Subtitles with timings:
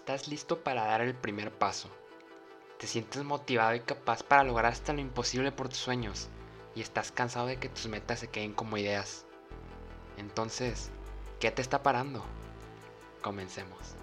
[0.00, 1.90] Estás listo para dar el primer paso.
[2.78, 6.30] Te sientes motivado y capaz para lograr hasta lo imposible por tus sueños.
[6.74, 9.26] Y estás cansado de que tus metas se queden como ideas.
[10.16, 10.90] Entonces,
[11.38, 12.24] ¿qué te está parando?
[13.20, 13.94] Comencemos.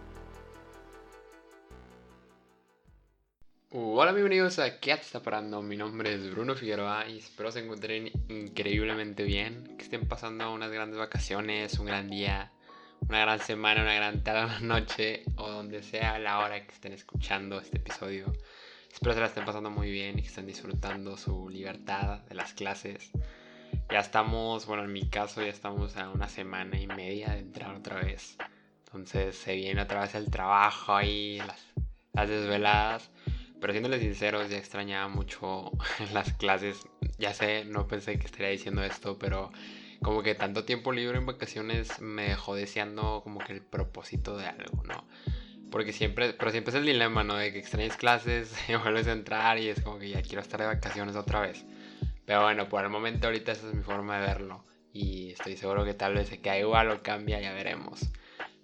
[3.71, 5.63] Hola bienvenidos a ¿Qué te está parando?
[5.63, 10.71] Mi nombre es Bruno Figueroa y espero se encuentren increíblemente bien, que estén pasando unas
[10.71, 12.51] grandes vacaciones, un gran día,
[13.01, 16.93] una gran semana, una gran tarde, una noche o donde sea la hora que estén
[16.93, 18.33] escuchando este episodio.
[18.91, 22.53] Espero se la estén pasando muy bien y que estén disfrutando su libertad de las
[22.53, 23.11] clases.
[23.91, 27.75] Ya estamos, bueno, en mi caso ya estamos a una semana y media de entrar
[27.75, 28.37] otra vez.
[28.85, 31.63] Entonces se viene otra vez el trabajo ahí, las,
[32.13, 33.11] las desveladas.
[33.59, 35.71] Pero siéndoles sinceros, ya extrañaba mucho
[36.13, 36.79] las clases.
[37.17, 39.51] Ya sé, no pensé que estaría diciendo esto, pero
[40.01, 44.45] como que tanto tiempo libre en vacaciones me dejó deseando como que el propósito de
[44.45, 45.07] algo, ¿no?
[45.71, 47.35] Porque siempre, pero siempre es el dilema, ¿no?
[47.35, 50.67] De que extrañas clases, vuelves a entrar y es como que ya quiero estar de
[50.67, 51.65] vacaciones otra vez.
[52.25, 54.63] Pero bueno, por el momento ahorita esa es mi forma de verlo.
[54.93, 58.01] Y estoy seguro que tal vez se queda igual o cambia, ya veremos.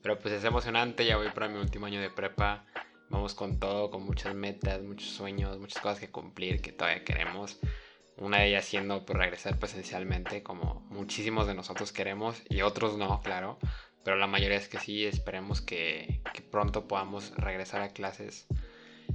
[0.01, 2.65] Pero pues es emocionante, ya voy para mi último año de prepa.
[3.09, 7.59] Vamos con todo, con muchas metas, muchos sueños, muchas cosas que cumplir que todavía queremos.
[8.23, 13.19] Una de ellas siendo pues, regresar presencialmente, como muchísimos de nosotros queremos, y otros no,
[13.21, 13.59] claro.
[14.05, 18.47] Pero la mayoría es que sí, esperemos que, que pronto podamos regresar a clases.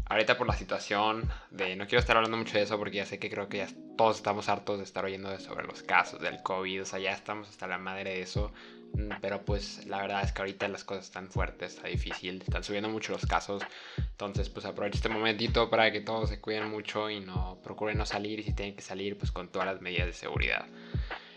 [0.09, 1.77] Ahorita por la situación de...
[1.77, 4.17] No quiero estar hablando mucho de eso porque ya sé que creo que ya todos
[4.17, 6.83] estamos hartos de estar oyendo sobre los casos del COVID.
[6.83, 8.53] O sea, ya estamos hasta la madre de eso.
[8.95, 12.65] Mm, pero pues la verdad es que ahorita las cosas están fuertes, está difícil, están
[12.65, 13.63] subiendo mucho los casos.
[13.99, 18.07] Entonces pues aprovecho este momentito para que todos se cuiden mucho y no procuren no
[18.07, 20.67] salir y si tienen que salir pues con todas las medidas de seguridad.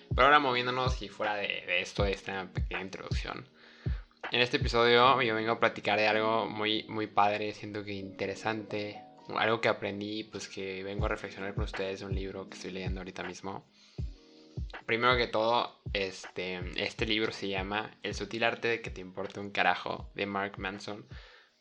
[0.10, 3.46] Pero ahora moviéndonos y fuera de, de esto, de esta pequeña introducción.
[4.32, 9.04] En este episodio yo vengo a platicar de algo muy, muy padre, siento que interesante,
[9.36, 12.72] algo que aprendí, pues que vengo a reflexionar con ustedes de un libro que estoy
[12.72, 13.66] leyendo ahorita mismo.
[14.86, 19.42] Primero que todo, este, este libro se llama El sutil arte de que te importe
[19.42, 21.06] un carajo, de Mark Manson.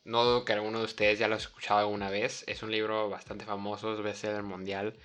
[0.05, 2.45] No dudo que alguno de ustedes ya lo ha escuchado alguna vez.
[2.47, 4.95] Es un libro bastante famoso, es bestseller mundial.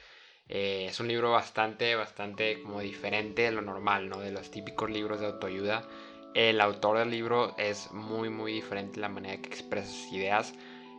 [0.49, 4.21] Eh, es un libro bastante, bastante como diferente de lo normal, ¿no?
[4.21, 5.88] De los típicos libros de autoayuda.
[6.36, 10.52] El autor del libro es muy, muy diferente la manera que expresa sus ideas.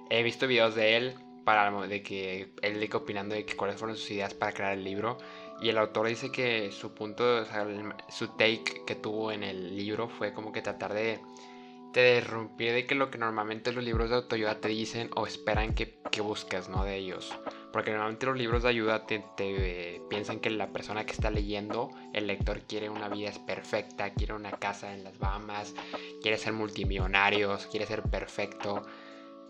[0.10, 1.14] He visto videos de él
[1.46, 4.84] para de que él dice opinando de que cuáles fueron sus ideas para crear el
[4.84, 5.20] libro
[5.62, 7.68] y el autor dice que su punto, o sea,
[8.10, 11.20] su take que tuvo en el libro fue como que tratar de,
[11.94, 15.76] de romper de que lo que normalmente los libros de autoayuda te dicen o esperan
[15.76, 16.84] que, que busques, ¿no?
[16.84, 17.32] De ellos.
[17.72, 21.90] Porque normalmente los libros de ayuda te, te piensan que la persona que está leyendo,
[22.14, 25.74] el lector quiere una vida perfecta, quiere una casa en las Bahamas,
[26.22, 28.84] quiere ser multimillonario, quiere ser perfecto.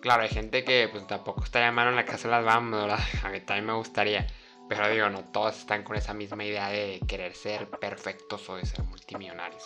[0.01, 2.99] Claro, hay gente que pues tampoco está llamando en la casa de las Bahamas, ¿verdad?
[3.23, 4.27] A mí también me gustaría.
[4.67, 8.65] Pero digo, no todos están con esa misma idea de querer ser perfectos o de
[8.65, 9.63] ser multimillonarios.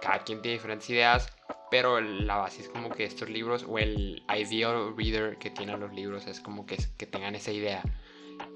[0.00, 1.32] Cada quien tiene diferentes ideas,
[1.70, 5.92] pero la base es como que estos libros o el ideal reader que tienen los
[5.92, 7.82] libros es como que, que tengan esa idea.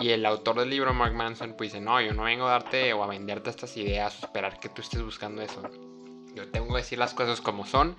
[0.01, 2.93] Y el autor del libro, Mark Manson, pues dice, no, yo no vengo a darte
[2.93, 5.63] o a venderte estas ideas o esperar que tú estés buscando eso.
[6.35, 7.97] Yo tengo que decir las cosas como son,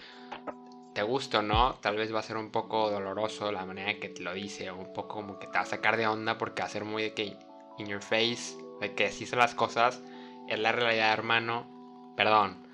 [0.93, 4.09] te guste o no, tal vez va a ser un poco doloroso la manera que
[4.09, 6.61] te lo dice, o un poco como que te va a sacar de onda porque
[6.61, 7.37] va a ser muy de que
[7.77, 10.01] in your face, de que así son las cosas,
[10.47, 12.64] es la realidad, hermano, perdón.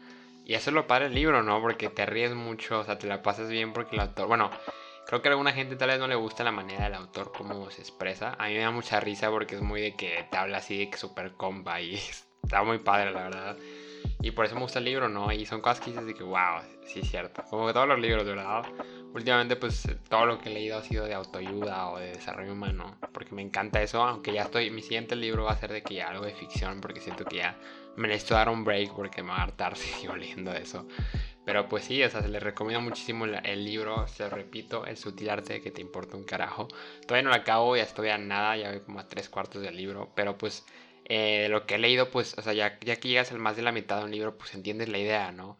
[0.51, 1.61] Y eso es lo padre del libro, ¿no?
[1.61, 4.51] Porque te ríes mucho, o sea, te la pasas bien porque el autor, bueno,
[5.07, 7.71] creo que a alguna gente tal vez no le gusta la manera del autor, cómo
[7.71, 8.35] se expresa.
[8.37, 10.89] A mí me da mucha risa porque es muy de que te habla así de
[10.89, 11.95] que super compa y
[12.43, 13.57] está muy padre, la verdad.
[14.21, 15.31] Y por eso me gusta el libro, ¿no?
[15.31, 17.43] Y son cosas que dices de que, wow, sí es cierto.
[17.49, 18.63] Como que todos los libros, de verdad.
[19.13, 22.97] Últimamente, pues todo lo que he leído ha sido de autoayuda o de desarrollo humano.
[23.13, 24.69] Porque me encanta eso, aunque ya estoy.
[24.69, 27.37] Mi siguiente libro va a ser de que ya algo de ficción, porque siento que
[27.37, 27.57] ya
[27.97, 30.87] me necesito dar un break porque me va a hartar si sigo leyendo eso.
[31.43, 34.97] Pero pues sí, o sea, se les recomiendo muchísimo el, libro, se lo repito, El
[34.97, 36.67] sutil arte de que te importa un carajo.
[37.07, 39.75] Todavía no lo acabo, ya estoy a nada, ya voy como a tres cuartos del
[39.75, 40.65] libro, pero pues
[41.05, 43.61] eh, lo que he leído, pues, o sea, ya, ya que llegas al más de
[43.63, 45.59] la mitad de un libro, pues entiendes la idea, ¿no?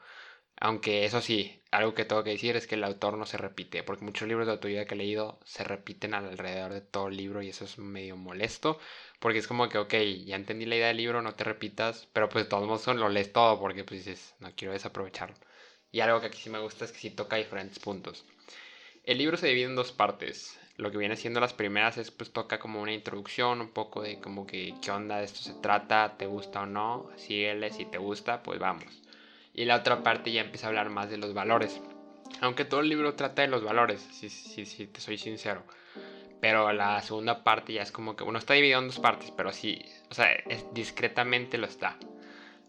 [0.57, 3.83] Aunque eso sí, algo que tengo que decir es que el autor no se repite,
[3.83, 7.41] porque muchos libros de autoayuda que he leído se repiten alrededor de todo el libro
[7.41, 8.79] y eso es medio molesto,
[9.19, 9.93] porque es como que, ok,
[10.25, 13.09] ya entendí la idea del libro, no te repitas, pero pues de todos modos lo
[13.09, 15.35] lees todo porque pues dices, no quiero desaprovecharlo.
[15.91, 18.25] Y algo que aquí sí me gusta es que sí toca diferentes puntos.
[19.03, 22.33] El libro se divide en dos partes lo que viene siendo las primeras es pues
[22.33, 26.15] toca como una introducción, un poco de como que qué onda de esto se trata,
[26.17, 29.03] te gusta o no, síguele, si te gusta, pues vamos.
[29.53, 31.79] Y la otra parte ya empieza a hablar más de los valores.
[32.39, 35.63] Aunque todo el libro trata de los valores, si, si, te soy sincero.
[36.39, 39.51] Pero la segunda parte ya es como que, bueno, está dividido en dos partes, pero
[39.51, 41.97] sí, o sea, es, discretamente lo está.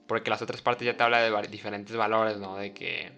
[0.06, 2.56] Porque las otras partes ya te habla de diferentes valores, ¿no?
[2.56, 3.10] De que,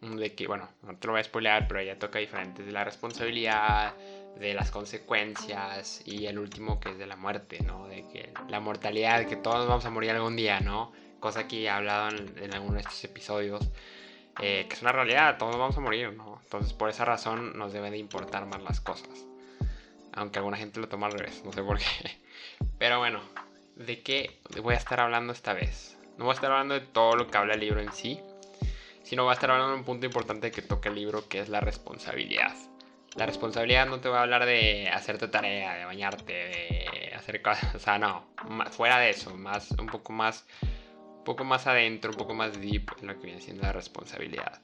[0.00, 2.82] de que, bueno, no te lo voy a spoilear, pero ya toca diferentes de la
[2.82, 3.94] responsabilidad,
[4.38, 7.86] de las consecuencias y el último que es de la muerte, ¿no?
[7.88, 10.92] De que la mortalidad, que todos vamos a morir algún día, ¿no?
[11.20, 13.70] Cosa que he hablado en, en alguno de estos episodios,
[14.42, 16.40] eh, que es una realidad, todos vamos a morir, ¿no?
[16.42, 19.26] Entonces por esa razón nos deben de importar más las cosas.
[20.12, 21.84] Aunque alguna gente lo toma al revés, no sé por qué.
[22.78, 23.20] Pero bueno,
[23.76, 25.96] ¿de qué voy a estar hablando esta vez?
[26.16, 28.20] No voy a estar hablando de todo lo que habla el libro en sí,
[29.02, 31.48] sino voy a estar hablando de un punto importante que toca el libro, que es
[31.48, 32.54] la responsabilidad.
[33.16, 37.74] La responsabilidad no te voy a hablar de hacerte tarea, de bañarte, de hacer cosas,
[37.74, 38.26] o sea, no,
[38.70, 42.90] fuera de eso, más, un poco más, un poco más adentro, un poco más deep
[43.00, 44.60] en lo que viene siendo la responsabilidad.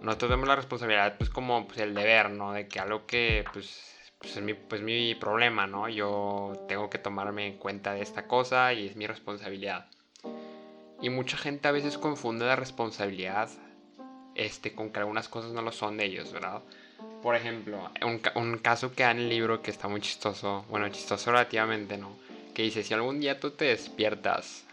[0.00, 2.52] Nosotros vemos la responsabilidad pues como pues, el deber, ¿no?
[2.52, 5.88] De que algo que pues pues es mi, pues mi problema, ¿no?
[5.88, 9.86] Yo tengo que tomarme en cuenta de esta cosa y es mi responsabilidad.
[11.00, 13.48] Y mucha gente a veces confunde la responsabilidad
[14.34, 16.62] este, con que algunas cosas no lo son de ellos, ¿verdad?
[17.22, 20.88] Por ejemplo, un, un caso que da en el libro que está muy chistoso, bueno,
[20.88, 22.16] chistoso relativamente, ¿no?
[22.54, 24.64] Que dice, si algún día tú te despiertas,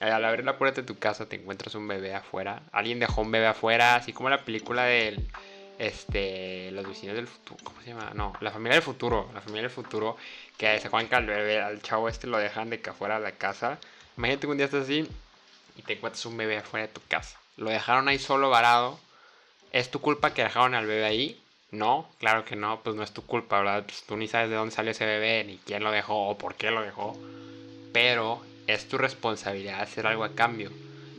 [0.00, 3.30] al abrir la puerta de tu casa te encuentras un bebé afuera, alguien dejó un
[3.30, 5.26] bebé afuera, así como la película del
[5.78, 8.12] este, los vecinos del futuro, ¿cómo se llama?
[8.14, 10.16] No, la familia del futuro, la familia del futuro,
[10.56, 13.24] que se acuerdan que al bebé, al chavo este lo dejan de que afuera de
[13.24, 13.78] la casa.
[14.16, 15.08] Imagínate que un día estás así
[15.76, 17.38] y te encuentras un bebé afuera de tu casa.
[17.56, 18.98] Lo dejaron ahí solo varado.
[19.72, 21.43] ¿Es tu culpa que dejaron al bebé ahí?
[21.74, 23.84] No, claro que no, pues no es tu culpa, ¿verdad?
[23.84, 26.54] Pues tú ni sabes de dónde salió ese bebé, ni quién lo dejó o por
[26.54, 27.16] qué lo dejó.
[27.92, 30.70] Pero es tu responsabilidad hacer algo a cambio.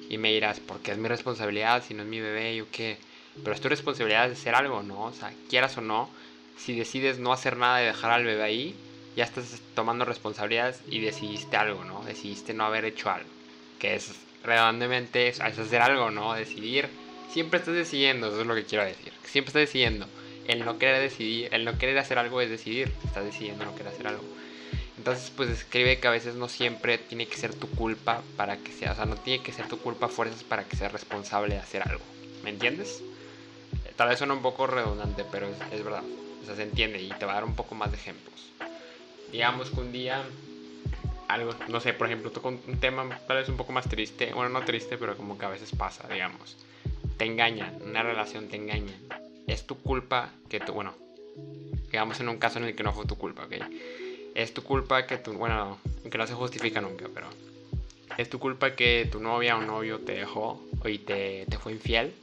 [0.09, 2.55] Y me dirás, ¿por qué es mi responsabilidad si no es mi bebé?
[2.55, 2.97] ¿Yo qué?
[3.43, 5.03] Pero es tu responsabilidad hacer algo, ¿no?
[5.05, 6.09] O sea, quieras o no,
[6.57, 8.75] si decides no hacer nada y dejar al bebé ahí,
[9.17, 12.01] ya estás tomando responsabilidades y decidiste algo, ¿no?
[12.05, 13.29] Decidiste no haber hecho algo.
[13.79, 16.33] Que es redondemente es hacer algo, ¿no?
[16.33, 16.87] Decidir.
[17.31, 19.11] Siempre estás decidiendo, eso es lo que quiero decir.
[19.25, 20.07] Siempre estás decidiendo.
[20.47, 22.91] El no querer decidir, el no querer hacer algo es decidir.
[23.03, 24.23] Estás decidiendo no querer hacer algo.
[24.97, 28.71] Entonces, pues escribe que a veces no siempre tiene que ser tu culpa para que
[28.71, 31.61] sea, o sea, no tiene que ser tu culpa fuerzas para que seas responsable de
[31.61, 32.03] hacer algo.
[32.43, 33.03] ¿Me entiendes?
[33.95, 36.03] Tal vez suena un poco redundante, pero es, verdad.
[36.41, 38.51] O sea, se entiende y te va a dar un poco más de ejemplos.
[39.31, 40.23] Digamos que un día,
[41.27, 44.33] algo, no sé, por ejemplo, toco un tema tal vez un poco más triste.
[44.33, 46.57] Bueno, no triste, pero como que a veces pasa, digamos.
[47.17, 48.95] Te engañan, una relación te engañan.
[49.47, 50.93] Es tu culpa que tú, bueno,
[51.91, 53.53] digamos en un caso en el que no fue tu culpa, ¿ok?
[54.33, 57.27] Es tu culpa que tu, bueno, que no se justifica nunca, pero
[58.17, 62.13] es tu culpa que tu novia o novio te dejó y te, te fue infiel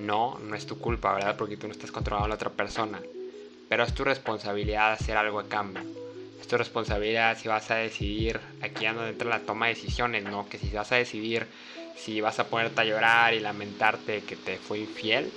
[0.00, 1.36] no, no es tu culpa, ¿verdad?
[1.36, 3.00] Porque tú no estás controlando a la otra persona.
[3.68, 5.82] Pero es tu responsabilidad hacer algo a cambio.
[6.40, 10.24] Es tu responsabilidad si vas a decidir, aquí ando dentro de la toma de decisiones,
[10.24, 10.48] ¿no?
[10.48, 11.46] Que si vas a decidir
[11.96, 15.30] si vas a ponerte a llorar y lamentarte que te fue infiel,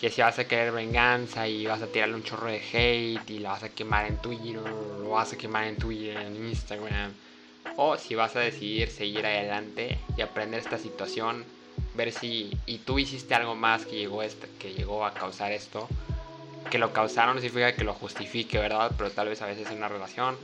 [0.00, 3.38] que si vas a querer venganza y vas a tirarle un chorro de hate y
[3.40, 7.12] lo vas a quemar en Twitter, lo vas a quemar en Twitter, en Instagram,
[7.76, 11.44] o si vas a decidir seguir adelante y aprender esta situación
[11.94, 15.88] ver si y tú hiciste algo más que llegó este, que llegó a causar esto
[16.70, 19.78] que lo causaron no significa que lo justifique verdad pero tal vez a veces en
[19.78, 20.36] una relación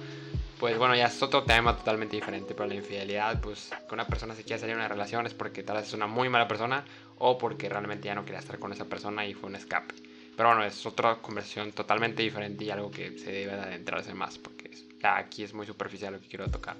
[0.59, 4.35] pues bueno ya es otro tema totalmente diferente pero la infidelidad pues que una persona
[4.35, 6.85] se quiera salir de una relación es porque tal vez es una muy mala persona
[7.19, 9.95] o porque realmente ya no quería estar con esa persona y fue un escape
[10.37, 14.39] pero bueno es otra conversación totalmente diferente y algo que se debe de adentrarse más
[14.39, 14.71] porque
[15.03, 16.77] aquí es muy superficial lo que quiero tocar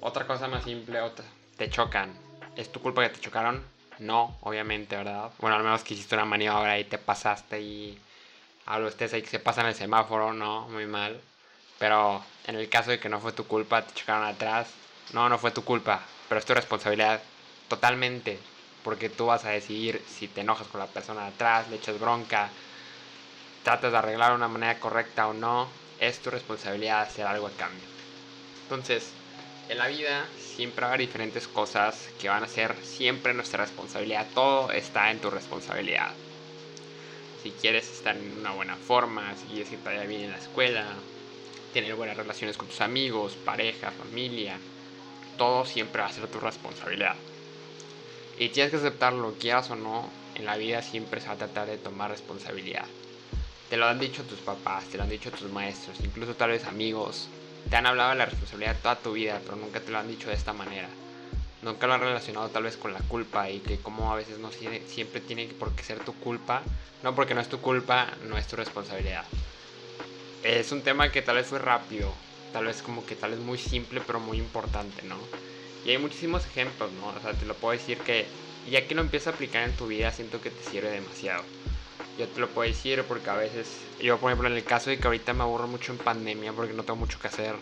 [0.00, 1.24] otra cosa más simple otra
[1.56, 3.62] te chocan ¿Es tu culpa que te chocaron?
[3.98, 5.30] No, obviamente, ¿verdad?
[5.38, 7.98] Bueno, al menos que hiciste una maniobra y te pasaste y
[8.64, 11.20] hablo ustedes ahí que se pasan el semáforo, no, muy mal.
[11.78, 14.78] Pero en el caso de que no fue tu culpa, te chocaron atrás,
[15.12, 17.22] no, no fue tu culpa, pero es tu responsabilidad
[17.68, 18.42] totalmente,
[18.82, 21.98] porque tú vas a decidir si te enojas con la persona de atrás, le echas
[21.98, 22.52] bronca,
[23.62, 27.56] tratas de arreglar de una manera correcta o no, es tu responsabilidad hacer algo a
[27.56, 27.88] cambio.
[28.62, 29.14] Entonces,
[29.68, 33.64] en la vida siempre va a haber diferentes cosas que van a ser siempre nuestra
[33.64, 34.28] responsabilidad.
[34.32, 36.14] Todo está en tu responsabilidad.
[37.42, 40.38] Si quieres estar en una buena forma, si quieres que te vaya bien en la
[40.38, 41.02] escuela,
[41.82, 44.58] tener buenas relaciones con tus amigos, pareja, familia,
[45.36, 47.16] todo siempre va a ser tu responsabilidad.
[48.38, 51.68] Y tienes que aceptarlo, quieras o no, en la vida siempre se va a tratar
[51.68, 52.86] de tomar responsabilidad.
[53.68, 56.64] Te lo han dicho tus papás, te lo han dicho tus maestros, incluso tal vez
[56.64, 57.28] amigos,
[57.68, 60.28] te han hablado de la responsabilidad toda tu vida, pero nunca te lo han dicho
[60.30, 60.88] de esta manera.
[61.62, 64.50] nunca lo han relacionado tal vez con la culpa y que como a veces no
[64.52, 66.62] siempre tiene por qué ser tu culpa,
[67.02, 69.26] no porque no es tu culpa, no es tu responsabilidad.
[70.46, 72.14] Es un tema que tal vez fue rápido,
[72.52, 75.16] tal vez como que tal vez muy simple pero muy importante, ¿no?
[75.84, 77.08] Y hay muchísimos ejemplos, ¿no?
[77.08, 78.26] O sea, te lo puedo decir que
[78.70, 81.42] ya que lo empiezas a aplicar en tu vida, siento que te sirve demasiado.
[82.16, 83.66] Yo te lo puedo decir porque a veces,
[84.00, 86.74] yo por ejemplo en el caso de que ahorita me aburro mucho en pandemia porque
[86.74, 87.56] no tengo mucho que hacer,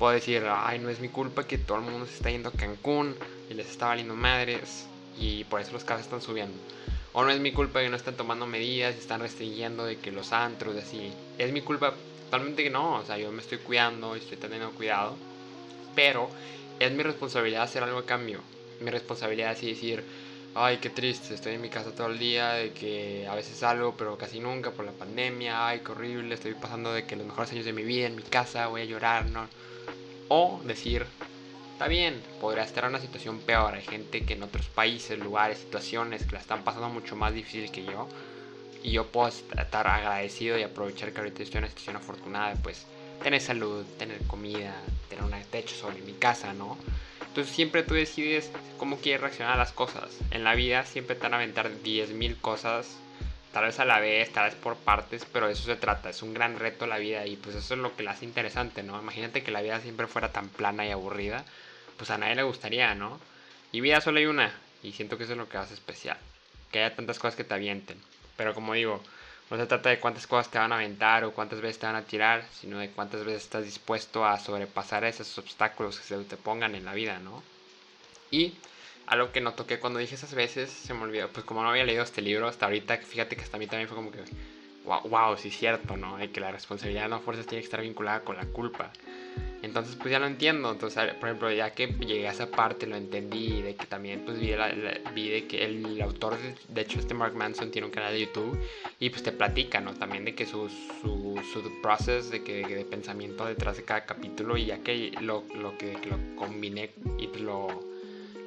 [0.00, 2.52] puedo decir, ay, no es mi culpa que todo el mundo se está yendo a
[2.52, 3.14] Cancún
[3.48, 4.88] y les está valiendo madres
[5.20, 6.58] y por eso los casos están subiendo.
[7.12, 10.32] O no es mi culpa que no están tomando medidas están restringiendo de que los
[10.32, 11.12] antros y así.
[11.38, 11.94] Es mi culpa
[12.24, 15.16] totalmente que no, o sea, yo me estoy cuidando y estoy teniendo cuidado.
[15.94, 16.28] Pero
[16.80, 18.40] es mi responsabilidad hacer algo a cambio.
[18.80, 20.04] Mi responsabilidad es decir,
[20.54, 23.94] ay, qué triste, estoy en mi casa todo el día, de que a veces salgo,
[23.96, 27.52] pero casi nunca por la pandemia, ay, qué horrible, estoy pasando de que los mejores
[27.52, 29.48] años de mi vida en mi casa, voy a llorar, ¿no?
[30.28, 31.06] O decir,
[31.72, 33.74] está bien, podría estar en una situación peor.
[33.74, 37.70] Hay gente que en otros países, lugares, situaciones que la están pasando mucho más difícil
[37.70, 38.08] que yo.
[38.84, 42.62] Y yo puedo estar agradecido y aprovechar que ahorita estoy en una situación afortunada de
[42.62, 42.86] pues
[43.22, 46.78] tener salud, tener comida, tener un techo sobre mi casa, ¿no?
[47.26, 50.18] Entonces siempre tú decides cómo quieres reaccionar a las cosas.
[50.30, 52.96] En la vida siempre te van a aventar 10.000 cosas
[53.54, 56.22] tal vez a la vez, tal vez por partes, pero de eso se trata, es
[56.22, 59.00] un gran reto la vida y pues eso es lo que la hace interesante, ¿no?
[59.00, 61.44] Imagínate que la vida siempre fuera tan plana y aburrida,
[61.96, 63.20] pues a nadie le gustaría, ¿no?
[63.70, 66.18] Y vida solo hay una, y siento que eso es lo que hace especial,
[66.72, 67.96] que haya tantas cosas que te avienten,
[68.36, 69.00] pero como digo,
[69.50, 71.96] no se trata de cuántas cosas te van a aventar o cuántas veces te van
[71.96, 76.36] a tirar, sino de cuántas veces estás dispuesto a sobrepasar esos obstáculos que se te
[76.36, 77.42] pongan en la vida, ¿no?
[78.30, 78.54] Y
[79.06, 81.84] algo que no toqué cuando dije esas veces, se me olvidó, pues como no había
[81.84, 84.24] leído este libro hasta ahorita, fíjate que hasta a mí también fue como que,
[84.84, 86.16] wow, wow sí es cierto, ¿no?
[86.16, 88.92] De que la responsabilidad no fuerzas tiene que estar vinculada con la culpa.
[89.62, 92.96] Entonces pues ya lo entiendo, entonces por ejemplo ya que llegué a esa parte lo
[92.96, 94.54] entendí, de que también pues vi,
[95.14, 96.36] vi de que el, autor,
[96.68, 98.60] de, hecho este Mark Manson tiene un canal de YouTube
[99.00, 99.94] y pues te platica, ¿no?
[99.94, 104.58] También de que su, su, su proceso de, que, de pensamiento detrás de cada capítulo
[104.58, 107.94] y ya que lo, lo que, que lo combiné y pues lo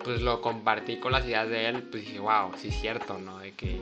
[0.03, 3.39] pues lo compartí con las ideas de él, pues dije, wow, sí es cierto, ¿no?
[3.39, 3.82] De que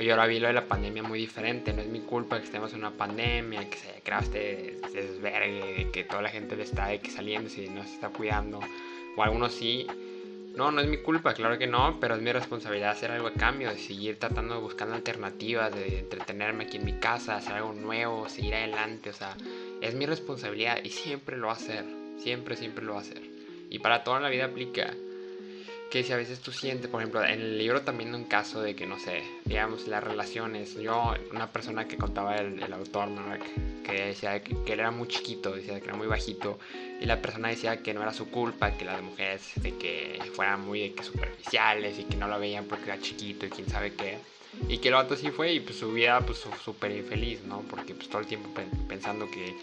[0.00, 2.72] yo ahora vi lo de la pandemia muy diferente, no es mi culpa que estemos
[2.72, 7.00] en una pandemia, que se haya este desvergue, que toda la gente le está de
[7.00, 8.60] que saliendo y no se está cuidando,
[9.16, 9.86] o algunos sí.
[10.54, 13.32] No, no es mi culpa, claro que no, pero es mi responsabilidad hacer algo a
[13.32, 17.72] cambio, de seguir tratando de buscar alternativas, de entretenerme aquí en mi casa, hacer algo
[17.72, 19.36] nuevo, seguir adelante, o sea,
[19.80, 21.84] es mi responsabilidad y siempre lo va a hacer,
[22.18, 23.22] siempre, siempre lo va a hacer.
[23.70, 24.94] Y para toda la vida aplica
[25.90, 28.76] que si a veces tú sientes, por ejemplo, en el libro también un caso de
[28.76, 33.42] que, no sé, digamos, las relaciones, yo, una persona que contaba el, el autor, Mark,
[33.84, 36.58] que decía que, él era muy chiquito, decía que era muy bajito,
[37.00, 40.66] y la persona decía que no era su culpa, que las mujeres de que fueran
[40.66, 43.94] muy de que superficiales y que no lo veían porque era chiquito y quién sabe
[43.94, 44.18] qué.
[44.68, 47.62] Y que el vato sí fue y pues su vida pues súper infeliz, ¿no?
[47.70, 48.48] Porque pues todo el tiempo
[48.88, 49.54] pensando que,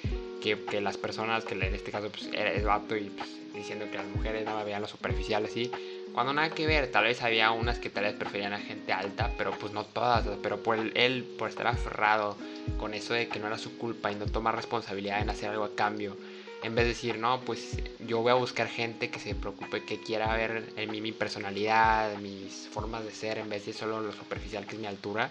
[0.42, 3.86] que, que, las personas, que en este caso pues era el vato y pues diciendo
[3.92, 5.72] que las mujeres nada veían lo superficial así,
[6.16, 9.32] cuando nada que ver, tal vez había unas que tal vez preferían a gente alta,
[9.38, 12.38] pero pues no todas, pero por él, por estar aferrado
[12.78, 15.66] con eso de que no era su culpa y no tomar responsabilidad en hacer algo
[15.66, 16.16] a cambio,
[16.64, 20.00] en vez de decir, no, pues yo voy a buscar gente que se preocupe, que
[20.00, 24.12] quiera ver en mí mi personalidad, mis formas de ser, en vez de solo lo
[24.14, 25.30] superficial que es mi altura.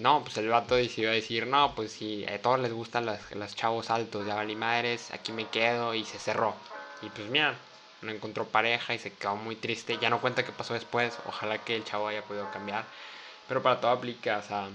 [0.00, 3.90] No, pues el vato decidió decir, no, pues si a todos les gustan los, chavos
[3.90, 6.54] altos, ya valí madres, aquí me quedo y se cerró.
[7.00, 7.56] Y pues mira,
[8.04, 9.98] no encontró pareja y se quedó muy triste.
[9.98, 11.18] Ya no cuenta qué pasó después.
[11.26, 12.84] Ojalá que el chavo haya podido cambiar.
[13.48, 14.68] Pero para todo aplica, o sea,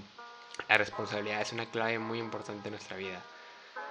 [0.68, 3.22] la responsabilidad es una clave muy importante en nuestra vida.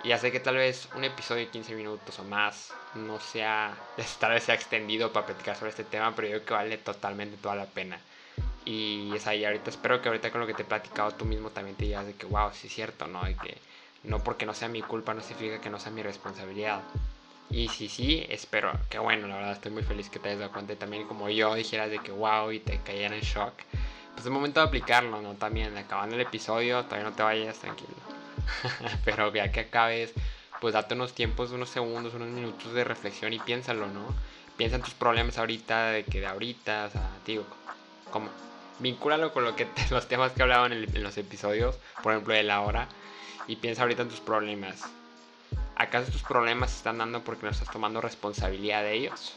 [0.03, 3.75] Y ya sé que tal vez un episodio de 15 minutos o más no sea,
[4.19, 7.38] tal vez sea extendido para platicar sobre este tema, pero yo creo que vale totalmente
[7.38, 8.00] toda la pena.
[8.65, 11.50] Y es ahí ahorita, espero que ahorita con lo que te he platicado tú mismo
[11.50, 13.24] también te digas de que, wow, sí es cierto, ¿no?
[13.24, 13.58] De que
[14.03, 16.81] no porque no sea mi culpa no significa que no sea mi responsabilidad.
[17.51, 20.51] Y si sí, espero que bueno, la verdad estoy muy feliz que te hayas dado
[20.51, 23.53] cuenta y también como yo dijeras de que wow y te cayera en shock.
[24.13, 25.34] Pues es momento de aplicarlo, ¿no?
[25.34, 27.94] También acabando el episodio, todavía no te vayas, tranquilo.
[29.06, 30.13] Pero ya que acabes,
[30.62, 34.06] pues date unos tiempos, unos segundos, unos minutos de reflexión y piénsalo, ¿no?
[34.56, 37.46] Piensa en tus problemas ahorita, de que de ahorita, o sea, digo,
[38.12, 38.29] como,
[38.79, 42.44] vincúlalo con lo que los temas que hablaban en, en los episodios, por ejemplo, de
[42.44, 42.89] la hora,
[43.48, 44.84] y piensa ahorita en tus problemas
[45.80, 49.34] ¿acaso estos problemas se están dando porque no estás tomando responsabilidad de ellos?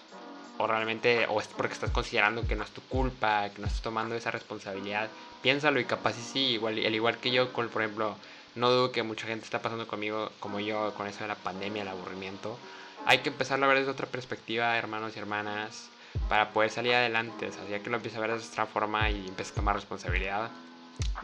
[0.59, 3.83] O realmente, o es porque estás considerando que no es tu culpa, que no estás
[3.83, 5.09] tomando esa responsabilidad.
[5.41, 8.17] Piénsalo y capaz sí, sí, igual, al igual que yo, con, por ejemplo,
[8.55, 11.83] no dudo que mucha gente está pasando conmigo, como yo, con eso de la pandemia,
[11.83, 12.59] el aburrimiento.
[13.07, 15.89] Hay que empezar a ver desde otra perspectiva, hermanos y hermanas.
[16.29, 17.47] para poder salir adelante.
[17.49, 19.77] O sea, ya que lo empiezas a ver de otra forma y empiezas a tomar
[19.77, 20.51] responsabilidad,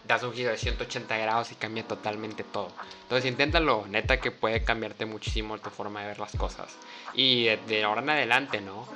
[0.09, 2.73] das un giro de 180 grados y cambia totalmente todo.
[3.03, 6.75] Entonces inténtalo, neta que puede cambiarte muchísimo tu forma de ver las cosas.
[7.15, 8.89] Y de, ahora en adelante, ¿no?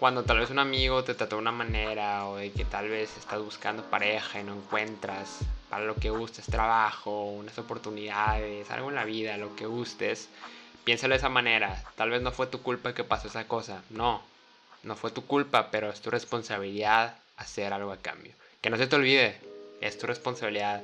[0.00, 3.16] Cuando tal vez un amigo te trató de una manera o de que tal vez
[3.16, 5.38] estás buscando pareja y no encuentras
[5.70, 10.28] para lo que gustes, trabajo, unas oportunidades, algo en la vida, lo que gustes,
[10.84, 11.84] piénsalo de esa manera.
[11.96, 13.82] Tal vez no fue tu culpa que pasó esa cosa.
[13.90, 14.22] No,
[14.82, 18.32] no fue tu culpa, pero es tu responsabilidad hacer algo a cambio.
[18.60, 19.40] Que no se te olvide,
[19.80, 20.82] es tu responsabilidad.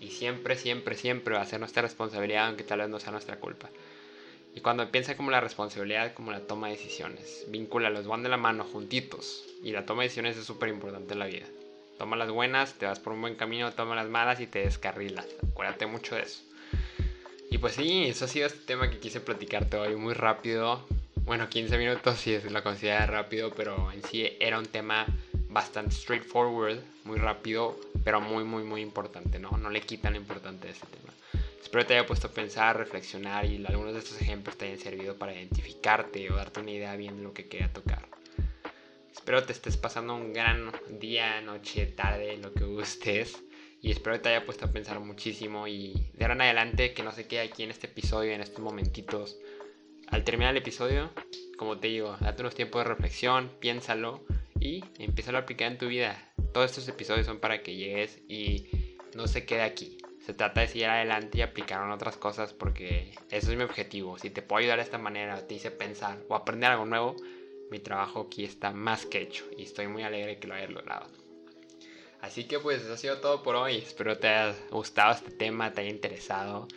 [0.00, 3.36] Y siempre, siempre, siempre va a ser nuestra responsabilidad, aunque tal vez no sea nuestra
[3.36, 3.70] culpa.
[4.54, 8.36] Y cuando piensa como la responsabilidad, como la toma de decisiones, los van de la
[8.36, 9.44] mano juntitos.
[9.62, 11.46] Y la toma de decisiones es súper importante en la vida.
[11.98, 15.26] Toma las buenas, te vas por un buen camino, toma las malas y te descarrilas.
[15.50, 16.42] Acuérdate mucho de eso.
[17.50, 20.84] Y pues sí, eso ha sido este tema que quise platicarte hoy muy rápido.
[21.24, 25.06] Bueno, 15 minutos si es lo considera rápido, pero en sí era un tema
[25.48, 29.50] bastante straightforward, muy rápido, pero muy, muy, muy importante, ¿no?
[29.52, 31.12] No le quitan lo importante de este tema.
[31.60, 35.16] Espero te haya puesto a pensar, reflexionar y algunos de estos ejemplos te hayan servido
[35.16, 38.06] para identificarte o darte una idea bien de lo que quería tocar.
[39.12, 43.42] Espero te estés pasando un gran día, noche, tarde, lo que gustes.
[43.80, 47.12] Y espero te haya puesto a pensar muchísimo y de ahora en adelante que no
[47.12, 49.38] se quede aquí en este episodio, en estos momentitos.
[50.08, 51.10] Al terminar el episodio,
[51.56, 54.24] como te digo, date unos tiempos de reflexión, piénsalo
[54.60, 56.31] y empieza a aplicar en tu vida.
[56.52, 58.66] Todos estos episodios son para que llegues y
[59.14, 59.98] no se quede aquí.
[60.24, 64.18] Se trata de seguir adelante y aplicar en otras cosas porque eso es mi objetivo.
[64.18, 67.16] Si te puedo ayudar de esta manera, te hice pensar o aprender algo nuevo,
[67.70, 71.21] mi trabajo aquí está más que hecho y estoy muy alegre que lo hayas logrado.
[72.22, 73.78] Así que pues ha sido todo por hoy.
[73.78, 76.68] Espero te haya gustado este tema, te haya interesado.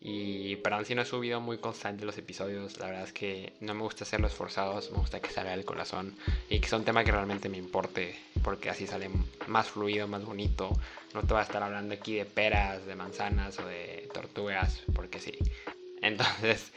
[0.00, 3.74] Y perdón si no he subido muy constante los episodios, la verdad es que no
[3.74, 6.16] me gusta hacerlos forzados, me gusta que salga del corazón
[6.48, 9.10] y que sea un tema que realmente me importe, porque así sale
[9.46, 10.70] más fluido, más bonito.
[11.14, 15.20] No te voy a estar hablando aquí de peras, de manzanas o de tortugas, porque
[15.20, 15.32] sí.
[16.02, 16.72] Entonces,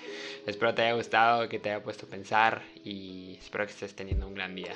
[0.46, 4.28] espero te haya gustado, que te haya puesto a pensar y espero que estés teniendo
[4.28, 4.74] un gran día.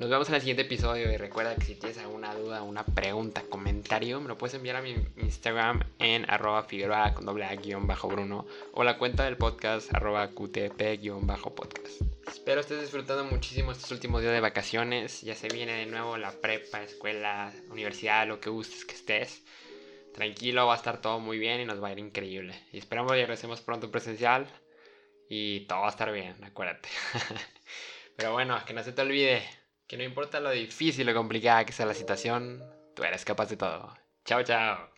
[0.00, 3.42] Nos vemos en el siguiente episodio y recuerda que si tienes alguna duda, una pregunta,
[3.42, 7.86] comentario, me lo puedes enviar a mi Instagram en arroba figueroa con doble a guion
[7.86, 12.00] bajo bruno o la cuenta del podcast arroba qtp guion bajo podcast.
[12.26, 15.20] Espero estés disfrutando muchísimo estos últimos días de vacaciones.
[15.20, 19.42] Ya se viene de nuevo la prepa, escuela, universidad, lo que gustes que estés.
[20.14, 22.58] Tranquilo, va a estar todo muy bien y nos va a ir increíble.
[22.72, 24.46] Y esperamos que regresemos pronto presencial
[25.28, 26.88] y todo va a estar bien, acuérdate.
[28.16, 29.59] Pero bueno, que no se te olvide
[29.90, 32.62] que no importa lo difícil o complicada que sea la situación,
[32.94, 33.92] tú eres capaz de todo.
[34.24, 34.88] Chao, chao.